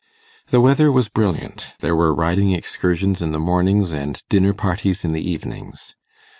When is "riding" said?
2.11-2.53